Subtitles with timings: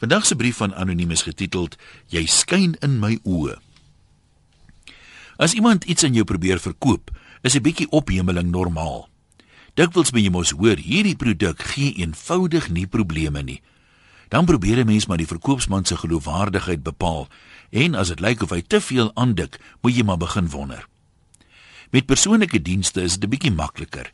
[0.00, 1.76] Vandag se brief van anoniem is getiteld
[2.08, 3.58] Jy skyn in my oë.
[5.36, 7.10] As iemand iets aan jou probeer verkoop,
[7.42, 9.08] is 'n bietjie ophemeling normaal.
[9.74, 13.62] Dikwels moet jy mos hoor hierdie produk gee eenvoudig nie probleme nie.
[14.28, 17.28] Dan probeer 'n mens maar die verkoopsman se geloofwaardigheid bepaal
[17.70, 20.88] en as dit lyk of hy te veel aandik, moet jy maar begin wonder.
[21.90, 24.12] Met persoonlike dienste is dit 'n bietjie makliker.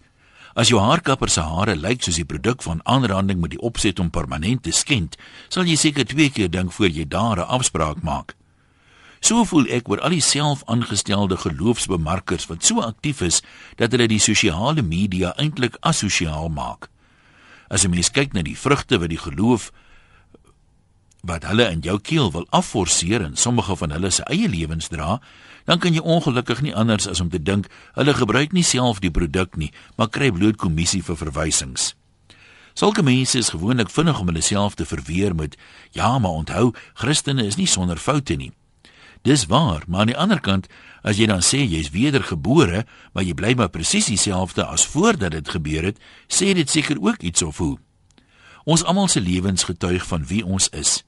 [0.57, 4.09] As jou haarkapper se hare lyk soos die produk van aanranding met die opset om
[4.09, 5.19] permanent te skend,
[5.53, 8.33] sal jy seker twee keer dink voor jy daar 'n afspraak maak.
[9.21, 13.43] So voel ek oor al die selfaangestelde geloofsbemarkers wat so aktief is
[13.77, 16.89] dat hulle die sosiale media eintlik asosiaal maak.
[17.69, 19.73] As 'n mens kyk na die vrugte wat die geloof
[21.27, 25.21] wat hulle in jou keel wil afforceer en sommige van hulle se eie lewens dra,
[25.67, 27.67] dan kan jy ongelukkig nie anders as om te dink
[27.99, 31.95] hulle gebruik nie self die produk nie, maar kry bloot kommissie vir verwysings.
[32.77, 35.57] Sulke mense is gewoonlik vinnig om hulle self te verweer met
[35.97, 38.53] ja, maar onthou, Christene is nie sonder foute nie.
[39.27, 40.69] Dis waar, maar aan die ander kant,
[41.03, 45.49] as jy dan sê jy's wedergebore, maar jy bly maar presies dieselfde as voordat dit
[45.49, 47.75] gebeur het, sê dit seker ook iets of hoe.
[48.67, 51.01] Ons almal se lewens getuig van wie ons is.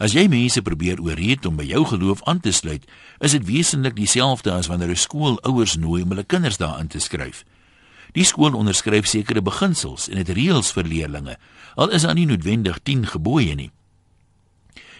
[0.00, 2.84] As jy mense probeer ooreed om by jou geloof aan te sluit,
[3.20, 6.98] is dit wesentlik dieselfde as wanneer 'n skool ouers nooi om hulle kinders daarin te
[6.98, 7.44] skryf.
[8.12, 11.36] Die skool onderskryf sekere beginsels en dit reëls vir leerders,
[11.76, 13.70] al is daar nie noodwendig 10 gebooie nie.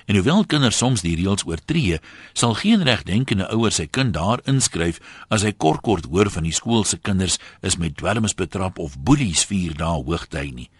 [0.06, 2.00] En hoewel kinders soms die reëls oortree,
[2.32, 6.52] sal geen regdenkende ouer sy kind daar inskryf as hy kort kort hoor van die
[6.52, 10.70] skool se kinders is met dwelms betrap of boelies vier dae hoogtyd nie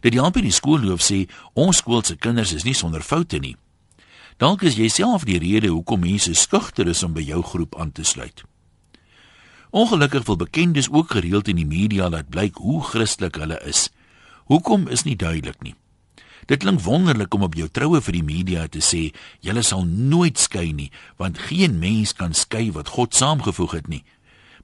[0.00, 3.56] dat die amper die skoolloof sê ons skool se kinders is nie sonder foute nie.
[4.40, 7.92] Dalk is jy self die rede hoekom mense skugter is om by jou groep aan
[7.92, 8.44] te sluit.
[9.70, 13.90] Ongelukkig wil bekendes ook gereeld in die media laat blyk hoe Christelik hulle is.
[14.50, 15.76] Hoekom is nie duidelik nie.
[16.50, 19.10] Dit klink wonderlik om op jou troue vir die media te sê
[19.44, 20.88] julle sal nooit skei nie
[21.20, 24.02] want geen mens kan skei wat God saamgevoeg het nie.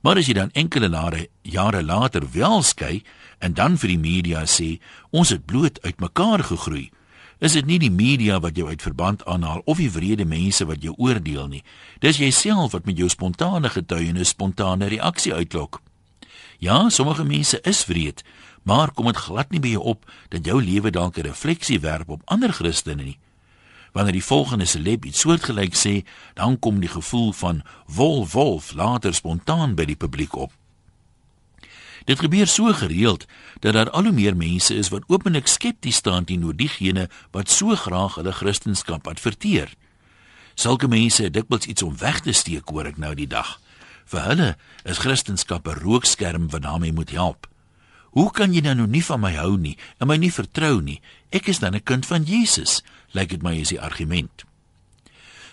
[0.00, 3.02] Maar as jy dan enkele jare jare later wel skei
[3.38, 4.78] en dan vir die media sê
[5.10, 6.90] ons het bloot uitmekaar gegroei,
[7.38, 10.82] is dit nie die media wat jou uit verband aanhaal of die wrede mense wat
[10.82, 11.62] jou oordeel nie.
[12.00, 15.82] Dis jouself wat met jou spontane getuienis spontane reaksie uitlok.
[16.58, 18.24] Ja, sommige mense is wreed,
[18.62, 22.08] maar kom dit glad nie by jou op dat jou lewe dalk 'n refleksie werp
[22.08, 23.18] op ander Christene nie.
[23.96, 26.02] Wanneer die volgende celeb iets soortgelyk sê,
[26.34, 30.52] dan kom die gevoel van wolf wolf later spontaan by die publiek op.
[32.04, 33.24] Dit gebeur so gereeld
[33.64, 37.72] dat daar al hoe meer mense is wat openlik skepties staan teenoor diegene wat so
[37.72, 39.72] graag hulle kristendom adverteer.
[40.54, 43.56] Sulke mense het dikwels iets om weg te steek hoor ek nou die dag.
[44.12, 47.48] Vir hulle is kristendom 'n rookskerm wat daarmee moet help.
[48.16, 51.00] Hoe kan jy nou nie van my hou nie en my nie vertrou nie?
[51.32, 52.82] Ek is dan 'n kind van Jesus,
[53.16, 54.44] lyk dit my is die argument.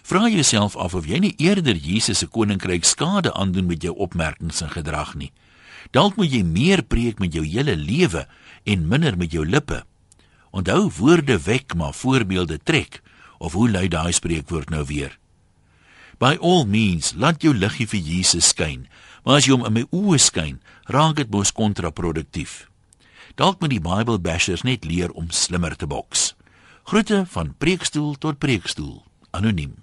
[0.04, 4.60] Vra jouself af of jy nie eerder Jesus se koninkryk skade aandoen met jou opmerkings
[4.62, 5.32] en gedrag nie.
[5.96, 8.26] Dalk moet jy meer preek met jou hele lewe
[8.68, 9.84] en minder met jou lippe.
[10.52, 13.00] Onthou woorde wek maar voorbeelde trek
[13.40, 15.18] of hoe lui daai spreekwoord nou weer?
[16.20, 18.86] By all means, laat jou liggie vir Jesus skyn.
[19.24, 20.60] Maar as jy hom in my oë skyn,
[20.92, 22.68] raak dit mos kontraproduktief.
[23.40, 26.33] Dalk moet die Bybelbashers net leer om slimmer te boks.
[26.86, 29.04] Groete van preekstoel tot preekstoel.
[29.30, 29.83] Anoniem.